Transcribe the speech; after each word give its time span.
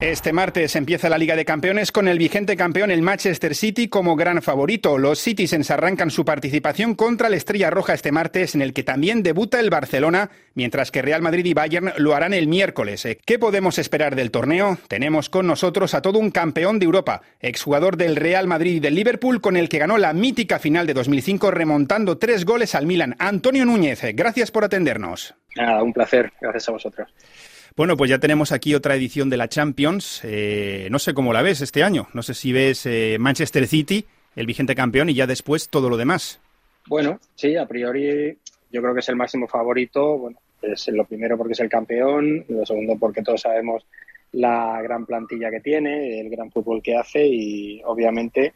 Este 0.00 0.32
martes 0.32 0.76
empieza 0.76 1.08
la 1.08 1.18
Liga 1.18 1.34
de 1.34 1.44
Campeones 1.44 1.90
con 1.90 2.06
el 2.06 2.20
vigente 2.20 2.56
campeón, 2.56 2.92
el 2.92 3.02
Manchester 3.02 3.56
City, 3.56 3.88
como 3.88 4.14
gran 4.14 4.40
favorito. 4.42 4.96
Los 4.96 5.18
Citizens 5.18 5.72
arrancan 5.72 6.12
su 6.12 6.24
participación 6.24 6.94
contra 6.94 7.28
la 7.28 7.34
Estrella 7.34 7.68
Roja 7.68 7.94
este 7.94 8.12
martes, 8.12 8.54
en 8.54 8.62
el 8.62 8.72
que 8.72 8.84
también 8.84 9.24
debuta 9.24 9.58
el 9.58 9.70
Barcelona, 9.70 10.30
mientras 10.54 10.92
que 10.92 11.02
Real 11.02 11.20
Madrid 11.20 11.46
y 11.46 11.52
Bayern 11.52 11.94
lo 11.96 12.14
harán 12.14 12.32
el 12.32 12.46
miércoles. 12.46 13.08
¿Qué 13.26 13.40
podemos 13.40 13.80
esperar 13.80 14.14
del 14.14 14.30
torneo? 14.30 14.78
Tenemos 14.86 15.28
con 15.28 15.48
nosotros 15.48 15.94
a 15.94 16.00
todo 16.00 16.20
un 16.20 16.30
campeón 16.30 16.78
de 16.78 16.84
Europa, 16.84 17.22
exjugador 17.40 17.96
del 17.96 18.14
Real 18.14 18.46
Madrid 18.46 18.76
y 18.76 18.80
del 18.80 18.94
Liverpool, 18.94 19.40
con 19.40 19.56
el 19.56 19.68
que 19.68 19.78
ganó 19.78 19.98
la 19.98 20.12
mítica 20.12 20.60
final 20.60 20.86
de 20.86 20.94
2005 20.94 21.50
remontando 21.50 22.18
tres 22.18 22.44
goles 22.44 22.76
al 22.76 22.86
Milan. 22.86 23.16
Antonio 23.18 23.64
Núñez, 23.64 24.00
gracias 24.14 24.52
por 24.52 24.62
atendernos. 24.62 25.34
Nada, 25.56 25.82
un 25.82 25.92
placer. 25.92 26.32
Gracias 26.40 26.68
a 26.68 26.72
vosotros. 26.72 27.08
Bueno, 27.76 27.96
pues 27.96 28.10
ya 28.10 28.18
tenemos 28.18 28.50
aquí 28.52 28.74
otra 28.74 28.96
edición 28.96 29.30
de 29.30 29.36
la 29.36 29.48
Champions. 29.48 30.20
Eh, 30.24 30.88
no 30.90 30.98
sé 30.98 31.14
cómo 31.14 31.32
la 31.32 31.42
ves 31.42 31.60
este 31.60 31.84
año. 31.84 32.08
No 32.12 32.22
sé 32.22 32.34
si 32.34 32.52
ves 32.52 32.86
eh, 32.86 33.18
Manchester 33.20 33.66
City, 33.66 34.04
el 34.34 34.46
vigente 34.46 34.74
campeón, 34.74 35.10
y 35.10 35.14
ya 35.14 35.26
después 35.26 35.68
todo 35.68 35.88
lo 35.88 35.96
demás. 35.96 36.40
Bueno, 36.88 37.20
sí, 37.34 37.56
a 37.56 37.66
priori 37.66 38.36
yo 38.70 38.82
creo 38.82 38.94
que 38.94 39.00
es 39.00 39.08
el 39.08 39.16
máximo 39.16 39.46
favorito. 39.46 40.18
Bueno, 40.18 40.38
es 40.62 40.88
lo 40.88 41.04
primero 41.04 41.36
porque 41.36 41.52
es 41.52 41.60
el 41.60 41.68
campeón, 41.68 42.44
lo 42.48 42.66
segundo 42.66 42.96
porque 42.98 43.22
todos 43.22 43.42
sabemos 43.42 43.86
la 44.32 44.80
gran 44.82 45.06
plantilla 45.06 45.50
que 45.50 45.60
tiene, 45.60 46.20
el 46.20 46.30
gran 46.30 46.50
fútbol 46.50 46.82
que 46.82 46.96
hace 46.96 47.26
y 47.26 47.80
obviamente 47.84 48.52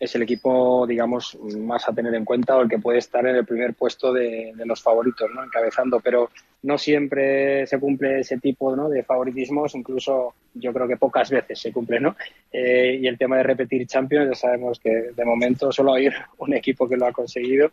es 0.00 0.14
el 0.14 0.22
equipo, 0.22 0.86
digamos, 0.86 1.36
más 1.58 1.88
a 1.88 1.92
tener 1.92 2.14
en 2.14 2.24
cuenta 2.24 2.56
o 2.56 2.62
el 2.62 2.68
que 2.68 2.78
puede 2.78 2.98
estar 2.98 3.26
en 3.26 3.34
el 3.34 3.44
primer 3.44 3.74
puesto 3.74 4.12
de, 4.12 4.52
los 4.64 4.80
favoritos, 4.80 5.28
¿no? 5.34 5.42
Encabezando, 5.42 6.00
pero 6.00 6.30
no 6.62 6.78
siempre 6.78 7.66
se 7.66 7.80
cumple 7.80 8.20
ese 8.20 8.38
tipo 8.38 8.74
¿no? 8.76 8.88
de 8.88 9.02
favoritismos, 9.02 9.74
incluso 9.74 10.34
yo 10.54 10.72
creo 10.72 10.86
que 10.86 10.96
pocas 10.96 11.30
veces 11.30 11.60
se 11.60 11.72
cumple, 11.72 12.00
¿no? 12.00 12.16
Eh, 12.52 12.98
y 13.00 13.06
el 13.06 13.18
tema 13.18 13.38
de 13.38 13.42
repetir 13.42 13.86
Champions, 13.86 14.28
ya 14.28 14.34
sabemos 14.34 14.78
que 14.78 15.10
de 15.14 15.24
momento 15.24 15.72
solo 15.72 15.94
hay 15.94 16.08
un 16.38 16.54
equipo 16.54 16.88
que 16.88 16.96
lo 16.96 17.06
ha 17.06 17.12
conseguido 17.12 17.70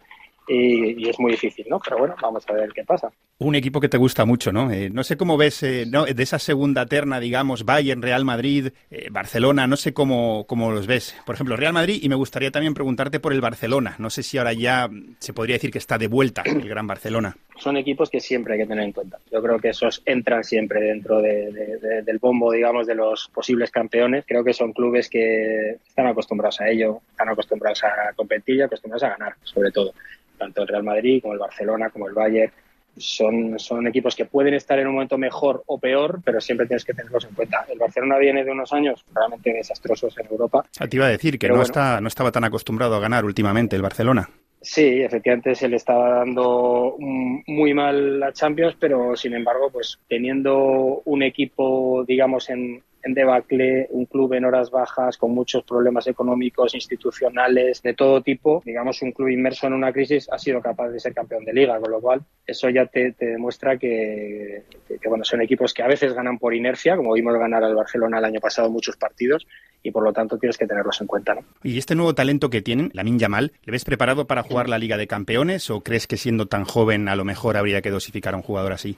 y, 0.48 1.10
es 1.10 1.20
muy 1.20 1.32
difícil, 1.32 1.66
¿no? 1.70 1.80
Pero 1.80 1.98
bueno, 1.98 2.16
vamos 2.22 2.44
a 2.48 2.54
ver 2.54 2.72
qué 2.74 2.84
pasa. 2.84 3.12
Un 3.38 3.56
equipo 3.56 3.80
que 3.80 3.90
te 3.90 3.98
gusta 3.98 4.26
mucho, 4.26 4.52
¿no? 4.52 4.72
Eh, 4.72 4.90
no 4.90 5.04
sé 5.04 5.18
cómo 5.18 5.38
ves 5.38 5.62
eh, 5.64 5.86
de 5.86 6.24
esa 6.24 6.40
segunda 6.40 6.86
terna, 6.86 7.20
digamos, 7.20 7.66
Bayern, 7.66 8.02
Real 8.02 8.26
Madrid, 8.26 8.70
eh, 8.92 9.08
Barcelona, 9.12 9.68
no 9.68 9.76
sé 9.76 9.94
cómo, 9.94 10.46
cómo 10.48 10.72
los 10.72 10.88
ves. 10.88 11.16
Por 11.26 11.36
ejemplo, 11.36 11.56
Real 11.56 11.74
Madrid, 11.74 12.00
y 12.02 12.10
me 12.10 12.16
gustaría 12.16 12.52
también 12.52 12.74
preguntarte 12.74 13.20
por 13.20 13.34
el 13.34 13.42
Barcelona. 13.42 13.96
No 14.00 14.10
sé 14.10 14.24
si 14.24 14.38
ahora 14.38 14.54
ya 14.54 14.90
se 15.20 15.34
podría 15.34 15.56
decir 15.56 15.72
que 15.72 15.80
está 15.80 15.98
de 15.98 16.08
vuelta 16.08 16.44
el 16.46 16.68
Gran 16.68 16.88
Barcelona. 16.88 17.36
Son 17.58 17.78
equipos 17.78 18.10
que 18.10 18.20
siempre 18.20 18.54
hay 18.54 18.60
que 18.60 18.68
tener 18.68 18.84
en 18.84 18.92
cuenta. 18.92 19.18
Yo 19.32 19.42
creo 19.42 19.60
que 19.60 19.70
esos 19.70 20.02
entran 20.06 20.44
siempre 20.44 20.82
dentro 20.82 21.22
del 21.22 22.20
bombo, 22.20 22.52
digamos, 22.52 22.86
de 22.86 22.96
los 22.96 23.30
posibles 23.34 23.72
campeones. 23.72 24.26
Creo 24.28 24.44
que 24.44 24.54
son 24.54 24.74
clubes 24.74 25.10
que 25.10 25.78
están 25.88 26.08
acostumbrados 26.08 26.60
a 26.62 26.70
ello, 26.70 27.00
están 27.12 27.30
acostumbrados 27.30 27.84
a 27.84 28.14
competir 28.14 28.58
y 28.58 28.62
acostumbrados 28.62 29.04
a 29.04 29.10
ganar, 29.10 29.36
sobre 29.44 29.72
todo 29.72 29.94
tanto 30.38 30.62
el 30.62 30.68
Real 30.68 30.84
Madrid 30.84 31.22
como 31.22 31.34
el 31.34 31.40
Barcelona, 31.40 31.90
como 31.90 32.08
el 32.08 32.14
Bayern, 32.14 32.52
son, 32.98 33.60
son 33.60 33.88
equipos 33.88 34.16
que 34.16 34.26
pueden 34.26 34.54
estar 34.54 34.80
en 34.80 34.88
un 34.88 34.94
momento 34.94 35.18
mejor 35.18 35.64
o 35.68 35.78
peor, 35.78 36.22
pero 36.24 36.40
siempre 36.40 36.66
tienes 36.66 36.86
que 36.86 36.94
tenerlos 36.94 37.26
en 37.26 37.36
cuenta. 37.36 37.66
El 37.70 37.80
Barcelona 37.80 38.18
viene 38.18 38.44
de 38.44 38.52
unos 38.52 38.72
años 38.72 39.04
realmente 39.14 39.54
desastrosos 39.54 40.18
en 40.18 40.28
Europa. 40.28 40.66
te 40.72 40.96
iba 40.96 41.06
a 41.06 41.10
decir 41.10 41.38
que 41.38 41.50
no, 41.50 41.62
está, 41.62 42.00
no 42.00 42.08
estaba 42.08 42.32
tan 42.32 42.44
acostumbrado 42.46 42.96
a 42.96 43.00
ganar 43.00 43.26
últimamente 43.26 43.76
el 43.76 43.82
Barcelona. 43.82 44.30
Sí, 44.66 45.04
efectivamente 45.04 45.54
se 45.54 45.68
le 45.68 45.76
estaba 45.76 46.10
dando 46.10 46.96
muy 46.98 47.74
mal 47.76 48.20
la 48.20 48.34
Champions, 48.34 48.76
pero 48.80 49.16
sin 49.16 49.36
embargo, 49.36 49.70
pues 49.72 50.00
teniendo 50.10 51.04
un 51.06 51.22
equipo, 51.22 52.04
digamos, 52.08 52.50
en, 52.50 52.82
en 53.04 53.14
debacle, 53.14 53.86
un 53.92 54.08
club 54.08 54.34
en 54.34 54.44
horas 54.44 54.72
bajas, 54.72 55.18
con 55.18 55.32
muchos 55.36 55.64
problemas 55.64 56.08
económicos, 56.08 56.74
institucionales, 56.74 57.84
de 57.84 57.94
todo 57.94 58.24
tipo, 58.24 58.64
digamos, 58.66 59.04
un 59.04 59.12
club 59.12 59.30
inmerso 59.30 59.68
en 59.68 59.74
una 59.74 59.94
crisis, 59.94 60.28
ha 60.32 60.40
sido 60.40 60.60
capaz 60.62 60.90
de 60.90 61.00
ser 61.00 61.14
campeón 61.14 61.46
de 61.46 61.54
liga, 61.54 61.80
con 61.80 61.92
lo 61.92 62.02
cual 62.02 62.24
eso 62.48 62.68
ya 62.72 62.88
te, 62.88 63.14
demuestra 63.20 63.78
que, 63.78 64.64
bueno, 65.08 65.24
son 65.24 65.44
equipos 65.44 65.76
que 65.76 65.84
a 65.84 65.88
veces 65.88 66.14
ganan 66.14 66.40
por 66.40 66.56
inercia, 66.56 66.98
como 66.98 67.14
vimos 67.14 67.38
ganar 67.38 67.64
al 67.64 67.76
Barcelona 67.76 68.18
el 68.18 68.26
año 68.26 68.40
pasado 68.40 68.72
muchos 68.72 68.98
partidos, 68.98 69.46
y 69.86 69.92
por 69.92 70.04
lo 70.04 70.12
tanto 70.12 70.38
tienes 70.40 70.58
que 70.58 70.66
tenerlos 70.66 71.00
en 71.00 71.08
cuenta. 71.08 71.36
¿no? 71.36 71.42
¿Y 71.64 71.78
este 71.78 71.94
nuevo 71.94 72.16
talento 72.16 72.50
que 72.50 72.64
tienen, 72.64 72.90
la 72.94 73.04
Yamal, 73.06 73.52
le 73.64 73.72
ves 73.72 73.86
preparado 73.86 74.26
para 74.26 74.42
jugar 74.42 74.68
la 74.68 74.80
Liga 74.80 74.98
de 74.98 75.06
Campeones 75.06 75.70
o 75.70 75.82
crees 75.82 76.08
que 76.08 76.18
siendo 76.18 76.48
tan 76.48 76.66
joven 76.66 77.08
a 77.08 77.16
lo 77.16 77.24
mejor 77.24 77.56
habría 77.56 77.84
que 77.84 77.92
dosificar 77.92 78.34
a 78.34 78.38
un 78.38 78.44
jugador 78.44 78.74
así? 78.74 78.98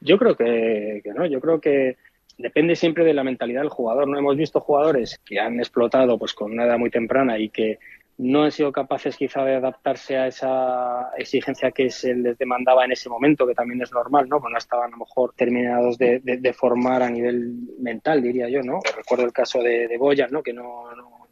Yo 0.00 0.18
creo 0.18 0.36
que, 0.36 1.00
que 1.04 1.12
no, 1.12 1.26
yo 1.26 1.40
creo 1.40 1.60
que 1.60 1.96
depende 2.38 2.74
siempre 2.74 3.04
de 3.04 3.14
la 3.14 3.22
mentalidad 3.22 3.60
del 3.60 3.70
jugador. 3.70 4.08
No 4.08 4.18
hemos 4.18 4.36
visto 4.36 4.60
jugadores 4.60 5.20
que 5.24 5.38
han 5.38 5.60
explotado 5.60 6.18
pues 6.18 6.34
con 6.34 6.50
una 6.50 6.64
edad 6.64 6.78
muy 6.78 6.90
temprana 6.90 7.38
y 7.38 7.50
que 7.50 7.78
no 8.22 8.42
han 8.42 8.52
sido 8.52 8.70
capaces 8.70 9.16
quizá 9.16 9.42
de 9.44 9.54
adaptarse 9.54 10.18
a 10.18 10.26
esa 10.26 11.10
exigencia 11.16 11.70
que 11.70 11.88
se 11.88 12.14
les 12.14 12.36
demandaba 12.36 12.84
en 12.84 12.92
ese 12.92 13.08
momento, 13.08 13.46
que 13.46 13.54
también 13.54 13.80
es 13.80 13.90
normal, 13.92 14.28
¿no? 14.28 14.40
Cuando 14.40 14.58
estaban 14.58 14.88
a 14.88 14.90
lo 14.90 14.98
mejor 14.98 15.32
terminados 15.34 15.96
de, 15.96 16.54
formar 16.54 17.02
a 17.02 17.08
nivel 17.08 17.54
mental, 17.78 18.20
diría 18.20 18.46
yo, 18.50 18.60
¿no? 18.62 18.80
Recuerdo 18.94 19.24
el 19.24 19.32
caso 19.32 19.62
de, 19.62 19.88
de 19.88 19.96
Boyan, 19.96 20.30
¿no? 20.30 20.42
Que 20.42 20.52
no, 20.52 20.84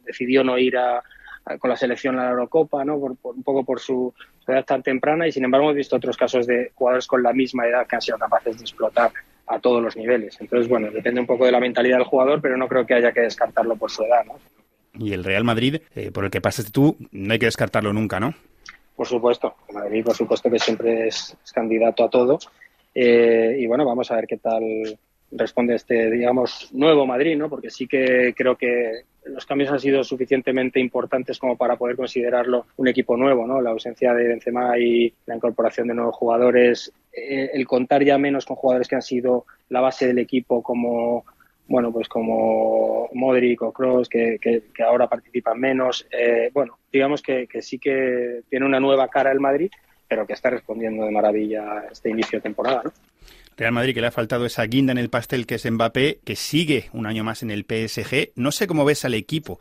decidió 0.03 0.43
no 0.43 0.57
ir 0.57 0.77
a, 0.77 1.03
con 1.59 1.69
la 1.69 1.75
selección 1.75 2.17
a 2.17 2.23
la 2.23 2.31
Eurocopa, 2.31 2.83
¿no? 2.83 2.95
Un 2.95 3.43
poco 3.43 3.63
por 3.63 3.79
su, 3.79 4.11
su, 4.39 4.51
edad 4.51 4.65
tan 4.65 4.81
temprana 4.81 5.27
y 5.27 5.31
sin 5.31 5.45
embargo 5.45 5.67
hemos 5.67 5.75
visto 5.75 5.95
otros 5.95 6.17
casos 6.17 6.47
de 6.47 6.71
jugadores 6.73 7.05
con 7.05 7.21
la 7.21 7.33
misma 7.33 7.67
edad 7.67 7.85
que 7.85 7.97
han 7.97 8.01
sido 8.01 8.17
capaces 8.17 8.57
de 8.57 8.63
explotar 8.63 9.11
a 9.45 9.59
todos 9.59 9.83
los 9.83 9.95
niveles. 9.95 10.41
Entonces, 10.41 10.67
bueno, 10.67 10.89
depende 10.89 11.21
un 11.21 11.27
poco 11.27 11.45
de 11.45 11.51
la 11.51 11.59
mentalidad 11.59 11.97
del 11.97 12.07
jugador, 12.07 12.41
pero 12.41 12.57
no 12.57 12.67
creo 12.67 12.87
que 12.87 12.95
haya 12.95 13.11
que 13.11 13.21
descartarlo 13.21 13.75
por 13.75 13.91
su 13.91 14.01
edad, 14.03 14.25
¿no? 14.25 14.39
Y 14.99 15.13
el 15.13 15.23
Real 15.23 15.43
Madrid, 15.43 15.77
eh, 15.95 16.11
por 16.11 16.25
el 16.25 16.31
que 16.31 16.41
pasaste 16.41 16.71
tú, 16.71 16.97
no 17.11 17.33
hay 17.33 17.39
que 17.39 17.45
descartarlo 17.45 17.93
nunca, 17.93 18.19
¿no? 18.19 18.33
Por 18.95 19.07
supuesto, 19.07 19.55
Madrid, 19.73 20.03
por 20.03 20.13
supuesto 20.13 20.49
que 20.49 20.59
siempre 20.59 21.07
es, 21.07 21.37
candidato 21.53 22.03
a 22.03 22.09
todo. 22.09 22.37
Eh, 22.93 23.55
y 23.59 23.65
bueno, 23.65 23.85
vamos 23.85 24.11
a 24.11 24.15
ver 24.15 24.27
qué 24.27 24.37
tal 24.37 24.61
responde 25.31 25.75
este, 25.75 26.09
digamos, 26.11 26.69
nuevo 26.73 27.05
Madrid, 27.05 27.37
¿no? 27.37 27.49
Porque 27.49 27.69
sí 27.69 27.87
que 27.87 28.33
creo 28.35 28.57
que 28.57 29.03
los 29.25 29.45
cambios 29.45 29.71
han 29.71 29.79
sido 29.79 30.03
suficientemente 30.03 30.79
importantes 30.79 31.37
como 31.37 31.55
para 31.55 31.77
poder 31.77 31.95
considerarlo 31.95 32.65
un 32.77 32.87
equipo 32.87 33.15
nuevo, 33.15 33.45
¿no? 33.45 33.61
La 33.61 33.69
ausencia 33.69 34.13
de 34.13 34.27
Benzema 34.27 34.77
y 34.77 35.13
la 35.25 35.35
incorporación 35.35 35.87
de 35.87 35.93
nuevos 35.93 36.15
jugadores, 36.15 36.91
eh, 37.13 37.51
el 37.53 37.67
contar 37.67 38.03
ya 38.03 38.17
menos 38.17 38.45
con 38.45 38.57
jugadores 38.57 38.87
que 38.87 38.95
han 38.95 39.01
sido 39.01 39.45
la 39.69 39.81
base 39.81 40.07
del 40.07 40.19
equipo 40.19 40.63
como 40.63 41.25
bueno, 41.69 41.93
pues 41.93 42.09
como 42.09 43.07
Modric 43.13 43.61
o 43.61 43.71
Kroos, 43.71 44.09
que, 44.09 44.37
que, 44.41 44.83
ahora 44.83 45.07
participan 45.07 45.59
menos. 45.59 46.05
Eh, 46.11 46.49
bueno, 46.53 46.79
digamos 46.91 47.21
que, 47.21 47.47
que, 47.47 47.61
sí 47.61 47.77
que 47.79 48.41
tiene 48.49 48.65
una 48.65 48.79
nueva 48.79 49.07
cara 49.07 49.31
el 49.31 49.39
Madrid, 49.39 49.71
pero 50.07 50.25
que 50.25 50.33
está 50.33 50.49
respondiendo 50.49 51.05
de 51.05 51.11
maravilla 51.11 51.85
este 51.91 52.09
inicio 52.09 52.39
de 52.39 52.43
temporada, 52.43 52.81
¿no? 52.83 52.91
Real 53.55 53.73
Madrid 53.73 53.93
que 53.93 54.01
le 54.01 54.07
ha 54.07 54.11
faltado 54.11 54.45
esa 54.45 54.63
guinda 54.63 54.93
en 54.93 54.97
el 54.97 55.09
pastel 55.09 55.45
que 55.45 55.55
es 55.55 55.69
Mbappé, 55.69 56.21
que 56.23 56.37
sigue 56.37 56.89
un 56.93 57.05
año 57.05 57.25
más 57.25 57.43
en 57.43 57.51
el 57.51 57.65
PSG. 57.65 58.31
No 58.35 58.51
sé 58.51 58.67
cómo 58.67 58.85
ves 58.85 59.03
al 59.03 59.13
equipo, 59.13 59.59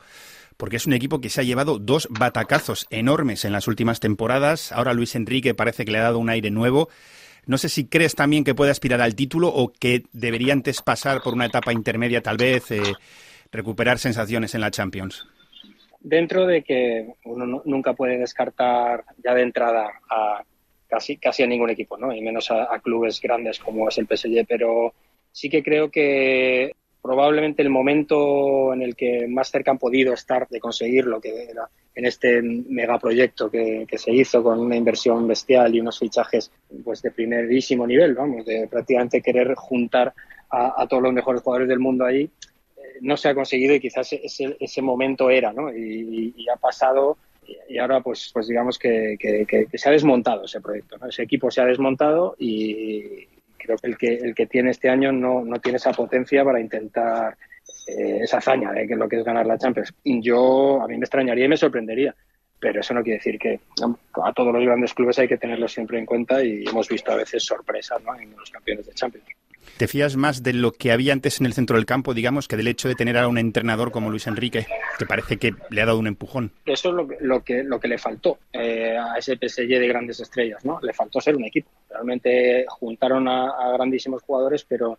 porque 0.57 0.77
es 0.77 0.87
un 0.87 0.93
equipo 0.93 1.21
que 1.21 1.31
se 1.31 1.41
ha 1.41 1.45
llevado 1.45 1.81
dos 1.81 2.07
batacazos 2.11 2.87
enormes 2.91 3.45
en 3.45 3.53
las 3.53 3.67
últimas 3.67 3.99
temporadas. 3.99 4.71
Ahora 4.71 4.95
Luis 4.95 5.17
Enrique 5.17 5.53
parece 5.53 5.85
que 5.85 5.91
le 5.91 5.99
ha 5.99 6.03
dado 6.03 6.21
un 6.21 6.31
aire 6.31 6.51
nuevo. 6.53 6.89
No 7.49 7.57
sé 7.57 7.71
si 7.71 7.87
crees 7.87 8.15
también 8.15 8.45
que 8.45 8.55
puede 8.55 8.71
aspirar 8.71 9.01
al 9.01 9.15
título 9.15 9.49
o 9.49 9.73
que 9.73 10.05
debería 10.13 10.53
antes 10.53 10.83
pasar 10.83 11.23
por 11.23 11.33
una 11.33 11.47
etapa 11.47 11.73
intermedia, 11.73 12.23
tal 12.23 12.37
vez, 12.37 12.71
eh, 12.71 12.83
recuperar 13.51 13.99
sensaciones 13.99 14.55
en 14.55 14.61
la 14.61 14.71
Champions. 14.71 15.27
Dentro 15.99 16.47
de 16.47 16.63
que 16.63 17.15
uno 17.25 17.63
nunca 17.65 17.95
puede 17.95 18.19
descartar 18.19 19.03
ya 19.25 19.35
de 19.35 19.43
entrada 19.43 19.89
a 20.11 20.43
casi, 20.89 21.43
a 21.43 21.47
ningún 21.47 21.71
equipo, 21.71 21.97
¿no? 21.97 22.13
Y 22.13 22.21
menos 22.21 22.51
a, 22.51 22.79
clubes 22.81 23.19
grandes 23.19 23.59
como 23.59 23.89
es 23.89 23.97
el 23.97 24.07
PSG, 24.07 24.47
pero 24.47 24.93
sí 25.33 25.49
que 25.49 25.63
creo 25.63 25.91
que 25.91 26.73
probablemente 27.01 27.63
el 27.63 27.71
momento 27.71 28.75
en 28.75 28.83
el 28.83 28.95
que 28.95 29.27
más 29.27 29.51
cerca 29.51 29.71
han 29.71 29.79
podido 29.79 30.13
estar 30.13 30.47
de 30.49 30.61
conseguir 30.61 31.07
lo 31.07 31.19
que 31.19 31.45
era 31.45 31.71
en 31.99 32.07
este 32.07 32.41
megaproyecto 32.43 33.51
que, 33.51 33.85
que 33.89 33.99
se 33.99 34.13
hizo 34.13 34.41
con 34.41 34.61
una 34.61 34.77
inversión 34.77 35.27
bestial 35.27 35.75
y 35.75 35.81
unos 35.81 35.99
fichajes 35.99 36.53
pues 36.85 37.03
de 37.03 37.11
primerísimo 37.11 37.87
nivel, 37.87 38.15
vamos, 38.15 38.47
de 38.47 38.69
prácticamente 38.69 39.21
querer 39.21 39.55
juntar 39.57 40.15
a, 40.49 40.87
todos 40.89 41.03
los 41.03 41.13
mejores 41.13 41.43
jugadores 41.43 41.69
del 41.69 41.81
mundo 41.81 42.05
ahí, 42.05 42.23
eh, 42.23 42.99
no 43.01 43.17
se 43.17 43.29
ha 43.29 43.35
conseguido 43.35 43.75
y 43.75 43.81
quizás 43.81 44.13
ese, 44.13 44.57
ese 44.61 44.81
momento 44.81 45.29
era, 45.29 45.53
¿no? 45.53 45.75
Y, 45.75 46.33
y 46.37 46.49
ha 46.49 46.57
pasado 46.57 47.19
y 47.69 47.79
ahora 47.79 48.01
pues, 48.01 48.31
pues 48.33 48.47
digamos 48.47 48.79
que, 48.79 49.17
se 49.75 49.89
ha 49.89 49.93
desmontado 49.93 50.45
ese 50.45 50.61
proyecto, 50.61 50.97
ese 51.09 51.23
equipo 51.23 51.51
se 51.51 51.61
ha 51.61 51.65
desmontado 51.65 52.37
y 52.39 53.27
creo 53.57 53.77
que 53.77 53.87
el 53.89 53.99
que, 53.99 54.15
el 54.15 54.35
que 54.35 54.47
tiene 54.47 54.71
este 54.71 54.89
año 54.89 55.13
no, 55.13 55.45
tiene 55.61 55.77
esa 55.79 55.93
potencia 55.93 56.45
para 56.45 56.61
intentar 56.61 57.37
eh, 57.89 58.21
esa 58.23 58.39
hazaña 58.39 58.73
de 58.73 58.87
que 58.87 58.97
lo 58.97 59.09
que 59.09 59.17
es 59.17 59.25
ganar 59.25 59.47
la 59.47 59.59
Champions. 59.59 59.95
Yo, 60.05 60.83
a 60.83 60.87
mí 60.87 60.97
me 60.97 61.05
extrañaría 61.05 61.47
y 61.47 61.49
me 61.49 61.57
sorprendería, 61.57 62.15
pero 62.61 62.81
eso 62.81 62.95
no 62.95 63.03
quiere 63.03 63.19
decir 63.19 63.39
que 63.39 63.61
a 64.23 64.33
todos 64.33 64.53
los 64.53 64.63
grandes 64.63 64.95
clubes 64.95 65.19
hay 65.19 65.29
que 65.29 65.39
tenerlo 65.39 65.69
siempre 65.69 65.99
en 65.99 66.07
cuenta 66.07 66.43
y 66.45 66.65
hemos 66.67 66.89
visto 66.89 67.13
a 67.13 67.17
veces 67.17 67.45
sorpresas 67.45 68.01
en 68.21 68.37
los 68.37 68.51
campeones 68.51 68.87
de 68.87 68.93
Champions. 68.95 69.27
¿Te 69.77 69.87
fías 69.87 70.17
más 70.17 70.43
de 70.43 70.53
lo 70.53 70.73
que 70.73 70.91
había 70.91 71.13
antes 71.13 71.41
en 71.41 71.47
el 71.47 71.53
centro 71.53 71.77
del 71.77 71.87
campo, 71.87 72.15
digamos, 72.15 72.49
que 72.49 72.57
del 72.57 72.69
hecho 72.69 72.89
de 72.89 72.95
tener 72.95 73.17
a 73.17 73.29
un 73.29 73.39
entrenador 73.39 73.91
como 73.93 74.11
Luis 74.11 74.27
Enrique, 74.27 74.67
que 74.99 75.07
parece 75.07 75.37
que 75.37 75.55
le 75.71 75.83
ha 75.83 75.87
dado 75.87 75.99
un 75.99 76.07
empujón? 76.07 76.51
Eso 76.65 76.89
es 76.89 76.95
lo 76.95 77.07
que, 77.07 77.17
lo 77.21 77.45
que, 77.45 77.63
lo 77.63 77.79
que 77.79 77.89
le 77.89 77.99
faltó 77.99 78.39
eh, 78.53 78.97
a 78.97 79.17
ese 79.19 79.37
PSG 79.37 79.69
de 79.69 79.89
grandes 79.89 80.21
estrellas, 80.21 80.65
¿no? 80.65 80.81
Le 80.83 80.93
faltó 80.93 81.21
ser 81.21 81.37
un 81.37 81.45
equipo. 81.45 81.71
Realmente 81.91 82.65
juntaron 82.69 83.29
a, 83.29 83.73
grandísimos 83.75 84.23
jugadores, 84.23 84.65
pero 84.65 84.99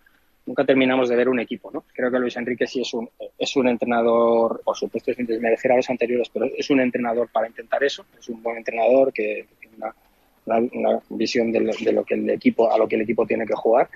nunca 0.50 0.66
terminamos 0.66 1.08
de 1.10 1.16
ver 1.16 1.30
un 1.30 1.40
equipo, 1.40 1.70
¿no? 1.72 1.84
Creo 1.94 2.10
que 2.10 2.18
Luis 2.18 2.36
Enrique 2.36 2.66
sí 2.66 2.82
es 2.82 2.92
un, 2.96 3.08
es 3.38 3.56
un 3.56 3.68
entrenador, 3.68 4.62
por 4.66 4.76
supuesto, 4.76 5.14
sin 5.14 5.28
desmerecer 5.28 5.72
a 5.72 5.76
los 5.76 5.88
anteriores, 5.88 6.28
pero 6.34 6.48
es 6.58 6.68
un 6.72 6.80
entrenador 6.80 7.30
para 7.32 7.48
intentar 7.48 7.84
eso, 7.84 8.04
es 8.20 8.28
un 8.30 8.42
buen 8.42 8.58
entrenador 8.58 9.14
que 9.14 9.46
tiene 9.60 9.76
una, 9.78 11.00
visión 11.10 11.52
de 11.52 11.60
de 11.60 11.94
lo 11.94 12.04
que 12.04 12.16
el 12.16 12.28
equipo, 12.32 12.74
a 12.74 12.80
lo 12.80 12.88
que 12.88 12.96
el 12.96 13.02
equipo 13.04 13.28
tiene 13.28 13.46
que 13.46 13.54
jugar 13.54 13.88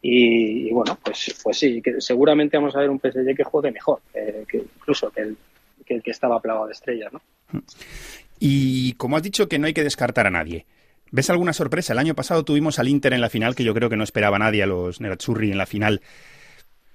y, 0.00 0.70
bueno, 0.70 0.98
pues, 1.04 1.38
pues 1.42 1.58
sí, 1.58 1.82
que 1.82 2.00
seguramente 2.00 2.56
vamos 2.56 2.74
a 2.74 2.80
ver 2.80 2.88
un 2.88 2.98
PSG 2.98 3.36
que 3.36 3.44
juegue 3.44 3.70
mejor, 3.70 4.00
eh, 4.14 4.44
que 4.48 4.56
incluso 4.58 5.10
que 5.10 5.20
el, 5.20 5.36
que 5.84 6.10
estaba 6.10 6.40
plagado 6.40 6.68
de 6.68 6.72
estrellas, 6.72 7.12
¿no? 7.12 7.20
Y 8.38 8.94
como 8.94 9.18
has 9.18 9.22
dicho 9.22 9.46
que 9.46 9.58
no 9.58 9.66
hay 9.66 9.74
que 9.74 9.84
descartar 9.84 10.26
a 10.26 10.30
nadie, 10.30 10.64
¿ves 11.10 11.30
alguna 11.30 11.52
sorpresa? 11.52 11.92
El 11.92 11.98
año 11.98 12.14
pasado 12.14 12.44
tuvimos 12.44 12.78
al 12.78 12.88
Inter 12.88 13.12
en 13.12 13.20
la 13.20 13.30
final, 13.30 13.54
que 13.54 13.64
yo 13.64 13.74
creo 13.74 13.90
que 13.90 13.96
no 13.96 14.04
esperaba 14.04 14.38
nadie 14.38 14.62
a 14.62 14.66
los 14.66 15.00
Nerazzurri 15.00 15.50
en 15.50 15.58
la 15.58 15.66
final. 15.66 16.00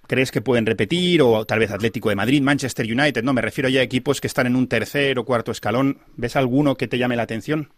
¿Crees 0.08 0.32
que 0.32 0.42
pueden 0.42 0.66
repetir? 0.66 1.22
O 1.22 1.46
tal 1.46 1.60
vez 1.60 1.72
Atlético 1.72 2.10
de 2.10 2.16
Madrid, 2.16 2.42
Manchester 2.42 2.86
United, 2.86 3.24
no, 3.24 3.34
me 3.34 3.42
refiero 3.42 3.70
ya 3.70 3.80
a 3.80 3.84
equipos 3.84 4.20
que 4.20 4.28
están 4.28 4.48
en 4.48 4.56
un 4.56 4.68
tercer 4.68 5.18
o 5.18 5.26
cuarto 5.26 5.52
escalón. 5.52 6.00
¿Ves 6.18 6.36
alguno 6.36 6.76
que 6.76 6.88
te 6.88 6.98
llame 6.98 7.16
la 7.16 7.24
atención? 7.24 7.70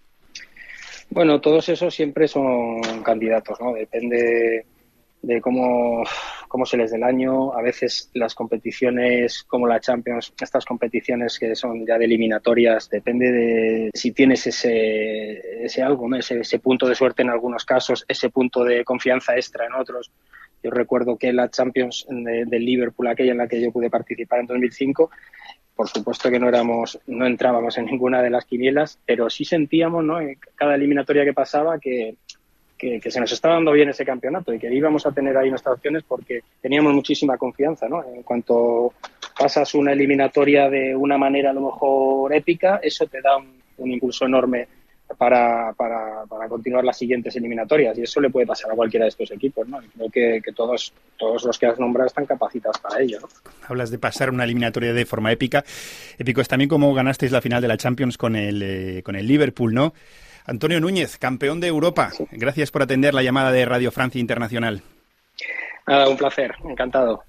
Bueno, 1.09 1.39
todos 1.39 1.69
esos 1.69 1.93
siempre 1.93 2.27
son 2.27 2.81
candidatos, 3.03 3.59
¿no? 3.61 3.73
Depende 3.73 4.65
de 5.21 5.41
cómo, 5.41 6.03
cómo 6.47 6.65
se 6.65 6.77
les 6.77 6.91
dé 6.91 6.97
el 6.97 7.03
año. 7.03 7.53
A 7.53 7.61
veces 7.61 8.09
las 8.13 8.35
competiciones 8.35 9.43
como 9.43 9.67
la 9.67 9.79
Champions, 9.79 10.33
estas 10.39 10.65
competiciones 10.65 11.39
que 11.39 11.55
son 11.55 11.85
ya 11.85 11.97
de 11.97 12.05
eliminatorias, 12.05 12.89
depende 12.89 13.31
de 13.31 13.89
si 13.93 14.11
tienes 14.11 14.47
ese, 14.47 15.65
ese 15.65 15.83
algo, 15.83 16.13
ese, 16.15 16.39
ese 16.39 16.59
punto 16.59 16.87
de 16.87 16.95
suerte 16.95 17.21
en 17.21 17.29
algunos 17.29 17.65
casos, 17.65 18.05
ese 18.07 18.29
punto 18.29 18.63
de 18.63 18.83
confianza 18.83 19.35
extra 19.35 19.65
en 19.65 19.73
otros. 19.73 20.11
Yo 20.63 20.71
recuerdo 20.71 21.17
que 21.17 21.31
la 21.31 21.49
Champions 21.49 22.07
del 22.09 22.65
Liverpool, 22.65 23.07
aquella 23.07 23.33
en 23.33 23.37
la 23.37 23.47
que 23.47 23.61
yo 23.61 23.71
pude 23.71 23.89
participar 23.89 24.39
en 24.39 24.47
2005, 24.47 25.11
por 25.75 25.89
supuesto 25.89 26.31
que 26.31 26.39
no 26.39 26.47
éramos, 26.47 26.99
no 27.05 27.27
entrábamos 27.27 27.77
en 27.77 27.85
ninguna 27.85 28.21
de 28.21 28.29
las 28.29 28.45
quinielas, 28.45 28.99
pero 29.05 29.29
sí 29.29 29.43
sentíamos, 29.43 30.03
¿no? 30.03 30.21
En 30.21 30.37
cada 30.55 30.75
eliminatoria 30.75 31.25
que 31.25 31.33
pasaba 31.33 31.79
que 31.79 32.15
que, 32.77 32.99
se 33.09 33.19
nos 33.19 33.31
estaba 33.31 33.55
dando 33.55 33.71
bien 33.71 33.89
ese 33.89 34.05
campeonato 34.05 34.53
y 34.53 34.59
que 34.59 34.73
íbamos 34.73 35.05
a 35.05 35.11
tener 35.11 35.35
ahí 35.37 35.49
nuestras 35.49 35.75
opciones 35.75 36.03
porque 36.07 36.41
teníamos 36.61 36.93
muchísima 36.93 37.37
confianza, 37.37 37.87
¿no? 37.87 38.03
En 38.03 38.23
cuanto 38.23 38.93
pasas 39.37 39.73
una 39.75 39.93
eliminatoria 39.93 40.69
de 40.69 40.95
una 40.95 41.17
manera 41.17 41.51
a 41.51 41.53
lo 41.53 41.61
mejor 41.61 42.33
épica, 42.33 42.79
eso 42.81 43.05
te 43.07 43.21
da 43.21 43.37
un, 43.37 43.91
impulso 43.91 44.25
enorme 44.25 44.67
para, 45.17 45.73
para, 45.73 46.23
para, 46.27 46.47
continuar 46.47 46.83
las 46.83 46.97
siguientes 46.97 47.35
eliminatorias 47.35 47.97
y 47.97 48.03
eso 48.03 48.19
le 48.19 48.29
puede 48.29 48.47
pasar 48.47 48.71
a 48.71 48.75
cualquiera 48.75 49.05
de 49.05 49.09
estos 49.09 49.29
equipos, 49.31 49.67
¿no? 49.67 49.79
creo 49.95 50.09
que, 50.09 50.41
que, 50.43 50.51
todos, 50.51 50.93
todos 51.17 51.43
los 51.43 51.59
que 51.59 51.67
has 51.67 51.79
nombrado 51.79 52.07
están 52.07 52.25
capacitados 52.25 52.79
para 52.79 53.01
ello, 53.01 53.19
¿no? 53.21 53.27
Hablas 53.67 53.91
de 53.91 53.99
pasar 53.99 54.29
una 54.31 54.45
eliminatoria 54.45 54.93
de 54.93 55.05
forma 55.05 55.31
épica. 55.31 55.63
Épico 56.17 56.41
es 56.41 56.47
también 56.47 56.69
como 56.69 56.93
ganasteis 56.93 57.31
la 57.31 57.41
final 57.41 57.61
de 57.61 57.67
la 57.67 57.77
Champions 57.77 58.17
con 58.17 58.35
el, 58.35 58.61
eh, 58.63 59.03
con 59.03 59.15
el 59.15 59.27
Liverpool, 59.27 59.73
¿no? 59.73 59.93
Antonio 60.45 60.79
Núñez, 60.79 61.17
campeón 61.17 61.59
de 61.59 61.67
Europa. 61.67 62.11
Gracias 62.31 62.71
por 62.71 62.83
atender 62.83 63.13
la 63.13 63.23
llamada 63.23 63.51
de 63.51 63.65
Radio 63.65 63.91
Francia 63.91 64.21
Internacional. 64.21 64.81
un 65.87 66.17
placer, 66.17 66.55
encantado. 66.63 67.23